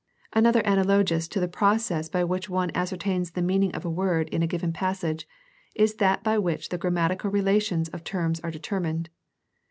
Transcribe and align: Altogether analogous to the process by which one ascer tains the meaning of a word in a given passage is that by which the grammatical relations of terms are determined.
Altogether 0.35 0.61
analogous 0.61 1.27
to 1.27 1.39
the 1.39 1.47
process 1.47 2.09
by 2.09 2.23
which 2.23 2.49
one 2.49 2.71
ascer 2.71 2.97
tains 2.97 3.33
the 3.33 3.39
meaning 3.43 3.71
of 3.75 3.85
a 3.85 3.89
word 3.91 4.29
in 4.29 4.41
a 4.41 4.47
given 4.47 4.73
passage 4.73 5.27
is 5.75 5.93
that 5.97 6.23
by 6.23 6.39
which 6.39 6.69
the 6.69 6.77
grammatical 6.79 7.29
relations 7.29 7.87
of 7.89 8.03
terms 8.03 8.39
are 8.39 8.49
determined. 8.49 9.11